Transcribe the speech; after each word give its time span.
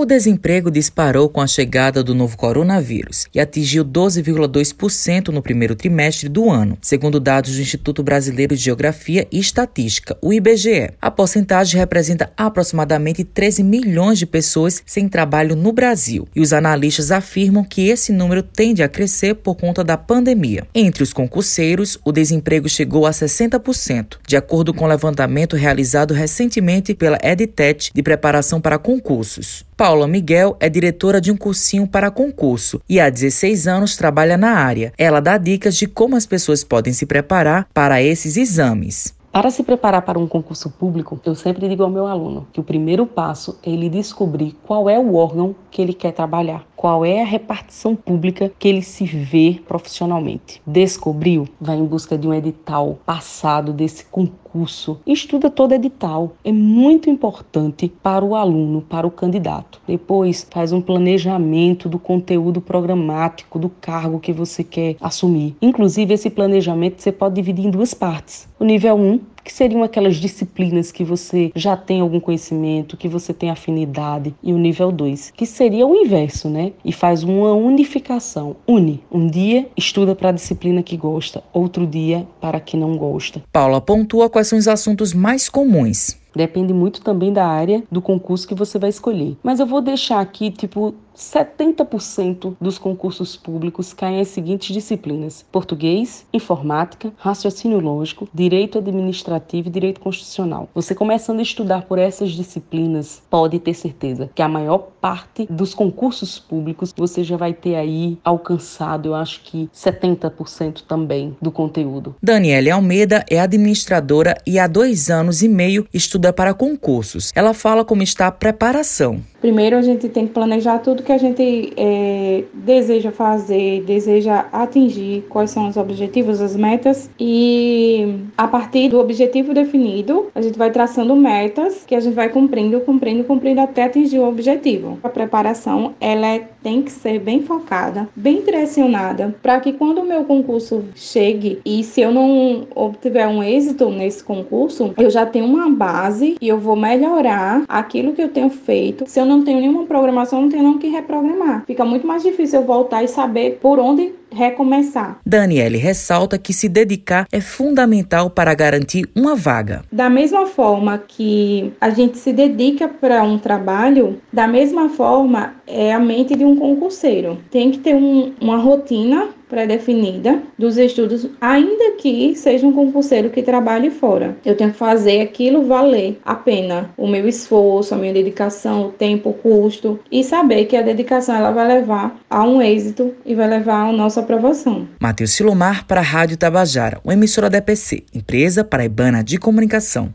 O 0.00 0.06
desemprego 0.06 0.70
disparou 0.70 1.28
com 1.28 1.40
a 1.40 1.46
chegada 1.48 2.04
do 2.04 2.14
novo 2.14 2.36
coronavírus 2.36 3.26
e 3.34 3.40
atingiu 3.40 3.84
12,2% 3.84 5.30
no 5.30 5.42
primeiro 5.42 5.74
trimestre 5.74 6.28
do 6.28 6.48
ano, 6.48 6.78
segundo 6.80 7.18
dados 7.18 7.56
do 7.56 7.60
Instituto 7.60 8.00
Brasileiro 8.00 8.54
de 8.54 8.62
Geografia 8.62 9.26
e 9.32 9.40
Estatística, 9.40 10.16
o 10.22 10.32
IBGE. 10.32 10.92
A 11.02 11.10
porcentagem 11.10 11.80
representa 11.80 12.32
aproximadamente 12.36 13.24
13 13.24 13.64
milhões 13.64 14.20
de 14.20 14.26
pessoas 14.26 14.80
sem 14.86 15.08
trabalho 15.08 15.56
no 15.56 15.72
Brasil, 15.72 16.28
e 16.32 16.40
os 16.40 16.52
analistas 16.52 17.10
afirmam 17.10 17.64
que 17.64 17.88
esse 17.88 18.12
número 18.12 18.44
tende 18.44 18.84
a 18.84 18.88
crescer 18.88 19.34
por 19.34 19.56
conta 19.56 19.82
da 19.82 19.96
pandemia. 19.96 20.64
Entre 20.72 21.02
os 21.02 21.12
concurseiros, 21.12 21.98
o 22.04 22.12
desemprego 22.12 22.68
chegou 22.68 23.04
a 23.04 23.10
60%, 23.10 24.18
de 24.24 24.36
acordo 24.36 24.72
com 24.72 24.84
o 24.84 24.88
levantamento 24.88 25.56
realizado 25.56 26.14
recentemente 26.14 26.94
pela 26.94 27.18
EdTech 27.20 27.90
de 27.92 28.00
preparação 28.00 28.60
para 28.60 28.78
concursos. 28.78 29.66
Paula 29.78 30.08
Miguel 30.08 30.56
é 30.58 30.68
diretora 30.68 31.20
de 31.20 31.30
um 31.30 31.36
cursinho 31.36 31.86
para 31.86 32.10
concurso 32.10 32.82
e 32.88 32.98
há 32.98 33.08
16 33.08 33.68
anos 33.68 33.96
trabalha 33.96 34.36
na 34.36 34.54
área. 34.54 34.92
Ela 34.98 35.20
dá 35.20 35.38
dicas 35.38 35.76
de 35.76 35.86
como 35.86 36.16
as 36.16 36.26
pessoas 36.26 36.64
podem 36.64 36.92
se 36.92 37.06
preparar 37.06 37.68
para 37.72 38.02
esses 38.02 38.36
exames. 38.36 39.14
Para 39.38 39.52
se 39.52 39.62
preparar 39.62 40.02
para 40.02 40.18
um 40.18 40.26
concurso 40.26 40.68
público, 40.68 41.20
eu 41.24 41.32
sempre 41.32 41.68
digo 41.68 41.84
ao 41.84 41.88
meu 41.88 42.08
aluno 42.08 42.48
que 42.52 42.58
o 42.58 42.64
primeiro 42.64 43.06
passo 43.06 43.56
é 43.62 43.70
ele 43.70 43.88
descobrir 43.88 44.56
qual 44.64 44.90
é 44.90 44.98
o 44.98 45.14
órgão 45.14 45.54
que 45.70 45.80
ele 45.80 45.94
quer 45.94 46.10
trabalhar, 46.10 46.66
qual 46.74 47.04
é 47.04 47.22
a 47.22 47.24
repartição 47.24 47.94
pública 47.94 48.50
que 48.58 48.66
ele 48.66 48.82
se 48.82 49.04
vê 49.04 49.60
profissionalmente. 49.68 50.60
Descobriu? 50.66 51.46
Vai 51.60 51.76
em 51.76 51.84
busca 51.84 52.18
de 52.18 52.26
um 52.26 52.34
edital 52.34 52.98
passado 53.06 53.72
desse 53.72 54.06
concurso. 54.06 54.98
Estuda 55.06 55.50
todo 55.50 55.72
edital. 55.72 56.32
É 56.44 56.50
muito 56.50 57.08
importante 57.08 57.92
para 58.02 58.24
o 58.24 58.34
aluno, 58.34 58.82
para 58.82 59.06
o 59.06 59.10
candidato. 59.10 59.80
Depois 59.86 60.48
faz 60.50 60.72
um 60.72 60.80
planejamento 60.80 61.88
do 61.88 61.98
conteúdo 61.98 62.60
programático 62.60 63.56
do 63.56 63.68
cargo 63.68 64.18
que 64.18 64.32
você 64.32 64.64
quer 64.64 64.96
assumir. 65.00 65.56
Inclusive 65.62 66.14
esse 66.14 66.28
planejamento 66.28 67.00
você 67.00 67.12
pode 67.12 67.36
dividir 67.36 67.66
em 67.66 67.70
duas 67.70 67.94
partes. 67.94 68.48
O 68.58 68.64
nível 68.64 68.96
1 68.96 69.20
que 69.48 69.52
seriam 69.54 69.82
aquelas 69.82 70.16
disciplinas 70.16 70.92
que 70.92 71.02
você 71.02 71.50
já 71.56 71.74
tem 71.74 72.02
algum 72.02 72.20
conhecimento, 72.20 72.98
que 72.98 73.08
você 73.08 73.32
tem 73.32 73.48
afinidade, 73.48 74.34
e 74.42 74.52
o 74.52 74.58
nível 74.58 74.92
2, 74.92 75.32
que 75.34 75.46
seria 75.46 75.86
o 75.86 75.96
inverso, 75.96 76.50
né? 76.50 76.72
E 76.84 76.92
faz 76.92 77.22
uma 77.22 77.54
unificação. 77.54 78.56
Une. 78.68 79.02
Um 79.10 79.26
dia 79.26 79.66
estuda 79.74 80.14
para 80.14 80.28
a 80.28 80.32
disciplina 80.32 80.82
que 80.82 80.98
gosta, 80.98 81.42
outro 81.50 81.86
dia 81.86 82.28
para 82.38 82.58
a 82.58 82.60
que 82.60 82.76
não 82.76 82.94
gosta. 82.98 83.42
Paula 83.50 83.80
pontua 83.80 84.28
quais 84.28 84.48
são 84.48 84.58
os 84.58 84.68
assuntos 84.68 85.14
mais 85.14 85.48
comuns. 85.48 86.18
Depende 86.36 86.74
muito 86.74 87.00
também 87.00 87.32
da 87.32 87.46
área 87.46 87.82
do 87.90 88.02
concurso 88.02 88.46
que 88.46 88.54
você 88.54 88.78
vai 88.78 88.90
escolher. 88.90 89.36
Mas 89.42 89.60
eu 89.60 89.66
vou 89.66 89.80
deixar 89.80 90.20
aqui, 90.20 90.50
tipo, 90.50 90.94
70% 91.18 92.56
dos 92.60 92.78
concursos 92.78 93.36
públicos 93.36 93.92
caem 93.92 94.20
as 94.20 94.28
seguintes 94.28 94.72
disciplinas: 94.72 95.44
português, 95.50 96.24
informática, 96.32 97.12
raciocínio 97.18 97.80
lógico, 97.80 98.28
direito 98.32 98.78
administrativo 98.78 99.68
e 99.68 99.72
direito 99.72 100.00
constitucional. 100.00 100.68
Você 100.74 100.94
começando 100.94 101.40
a 101.40 101.42
estudar 101.42 101.82
por 101.82 101.98
essas 101.98 102.30
disciplinas, 102.30 103.20
pode 103.28 103.58
ter 103.58 103.74
certeza 103.74 104.30
que 104.34 104.42
a 104.42 104.48
maior 104.48 104.78
parte 105.00 105.46
dos 105.50 105.74
concursos 105.74 106.38
públicos 106.38 106.94
você 106.96 107.24
já 107.24 107.36
vai 107.36 107.52
ter 107.52 107.74
aí 107.74 108.18
alcançado, 108.24 109.08
eu 109.08 109.14
acho 109.14 109.42
que 109.42 109.68
70% 109.74 110.82
também 110.86 111.36
do 111.42 111.50
conteúdo. 111.50 112.14
Daniele 112.22 112.70
Almeida 112.70 113.24
é 113.30 113.40
administradora 113.40 114.36
e 114.46 114.58
há 114.58 114.66
dois 114.66 115.10
anos 115.10 115.42
e 115.42 115.48
meio 115.48 115.86
estuda 115.92 116.32
para 116.32 116.54
concursos. 116.54 117.32
Ela 117.34 117.54
fala 117.54 117.84
como 117.84 118.02
está 118.02 118.26
a 118.26 118.32
preparação. 118.32 119.20
Primeiro, 119.40 119.76
a 119.76 119.82
gente 119.82 120.08
tem 120.08 120.26
que 120.26 120.32
planejar 120.32 120.78
tudo 120.78 121.02
que 121.08 121.12
a 121.12 121.16
gente 121.16 121.72
é, 121.74 122.44
deseja 122.52 123.10
fazer, 123.10 123.82
deseja 123.84 124.44
atingir, 124.52 125.24
quais 125.30 125.50
são 125.50 125.66
os 125.66 125.78
objetivos, 125.78 126.38
as 126.38 126.54
metas, 126.54 127.08
e 127.18 128.14
a 128.36 128.46
partir 128.46 128.90
do 128.90 129.00
objetivo 129.00 129.54
definido, 129.54 130.26
a 130.34 130.42
gente 130.42 130.58
vai 130.58 130.70
traçando 130.70 131.16
metas 131.16 131.82
que 131.86 131.94
a 131.94 132.00
gente 132.00 132.12
vai 132.12 132.28
cumprindo, 132.28 132.78
cumprindo, 132.80 133.24
cumprindo 133.24 133.62
até 133.62 133.84
atingir 133.84 134.18
o 134.18 134.28
objetivo. 134.28 134.98
A 135.02 135.08
preparação, 135.08 135.94
ela 135.98 136.26
é, 136.26 136.46
tem 136.62 136.82
que 136.82 136.92
ser 136.92 137.18
bem 137.18 137.40
focada, 137.40 138.06
bem 138.14 138.42
direcionada, 138.42 139.34
para 139.42 139.60
que 139.60 139.72
quando 139.72 140.02
o 140.02 140.06
meu 140.06 140.24
concurso 140.24 140.84
chegue 140.94 141.58
e 141.64 141.82
se 141.84 142.02
eu 142.02 142.12
não 142.12 142.66
obtiver 142.74 143.26
um 143.26 143.42
êxito 143.42 143.88
nesse 143.88 144.22
concurso, 144.22 144.92
eu 144.98 145.08
já 145.08 145.24
tenho 145.24 145.46
uma 145.46 145.70
base 145.70 146.36
e 146.38 146.46
eu 146.46 146.58
vou 146.58 146.76
melhorar 146.76 147.64
aquilo 147.66 148.12
que 148.12 148.20
eu 148.20 148.28
tenho 148.28 148.50
feito. 148.50 149.04
Se 149.06 149.18
eu 149.18 149.24
não 149.24 149.42
tenho 149.42 149.58
nenhuma 149.58 149.86
programação, 149.86 150.42
não 150.42 150.50
tenho 150.50 150.64
não 150.64 150.76
que 150.76 150.97
reprogramar. 151.00 151.64
Fica 151.66 151.84
muito 151.84 152.06
mais 152.06 152.22
difícil 152.22 152.60
eu 152.60 152.66
voltar 152.66 153.02
e 153.02 153.08
saber 153.08 153.58
por 153.60 153.78
onde 153.78 154.12
recomeçar. 154.30 155.18
Daniele 155.24 155.78
ressalta 155.78 156.38
que 156.38 156.52
se 156.52 156.68
dedicar 156.68 157.26
é 157.32 157.40
fundamental 157.40 158.30
para 158.30 158.54
garantir 158.54 159.08
uma 159.14 159.34
vaga. 159.34 159.82
Da 159.90 160.08
mesma 160.10 160.46
forma 160.46 160.98
que 160.98 161.72
a 161.80 161.90
gente 161.90 162.18
se 162.18 162.32
dedica 162.32 162.88
para 162.88 163.22
um 163.22 163.38
trabalho, 163.38 164.20
da 164.32 164.46
mesma 164.46 164.88
forma 164.88 165.54
é 165.66 165.92
a 165.92 165.98
mente 165.98 166.34
de 166.34 166.44
um 166.44 166.56
concurseiro. 166.56 167.38
Tem 167.50 167.70
que 167.70 167.78
ter 167.78 167.94
um, 167.94 168.32
uma 168.40 168.56
rotina 168.56 169.28
pré-definida 169.48 170.42
dos 170.58 170.76
estudos, 170.76 171.26
ainda 171.40 171.92
que 171.92 172.34
seja 172.36 172.66
um 172.66 172.72
concurseiro 172.72 173.30
que 173.30 173.42
trabalhe 173.42 173.90
fora. 173.90 174.36
Eu 174.44 174.54
tenho 174.54 174.70
que 174.70 174.76
fazer 174.76 175.22
aquilo 175.22 175.64
valer 175.64 176.18
a 176.24 176.34
pena, 176.34 176.90
o 176.96 177.06
meu 177.06 177.26
esforço, 177.26 177.94
a 177.94 177.98
minha 177.98 178.12
dedicação, 178.12 178.86
o 178.86 178.92
tempo, 178.92 179.30
o 179.30 179.34
custo 179.34 179.98
e 180.12 180.22
saber 180.22 180.66
que 180.66 180.76
a 180.76 180.82
dedicação 180.82 181.34
ela 181.34 181.50
vai 181.50 181.66
levar 181.66 182.18
a 182.28 182.44
um 182.44 182.60
êxito 182.60 183.14
e 183.24 183.34
vai 183.34 183.48
levar 183.48 183.86
ao 183.86 183.92
nosso 183.92 184.17
aprovação. 184.20 184.88
Matheus 185.00 185.32
Silomar 185.32 185.84
para 185.86 186.00
a 186.00 186.04
Rádio 186.04 186.36
Tabajara, 186.36 187.00
uma 187.04 187.14
emissora 187.14 187.48
da 187.48 187.58
EPC, 187.58 188.04
empresa 188.14 188.64
paraibana 188.64 189.22
de 189.22 189.38
comunicação. 189.38 190.12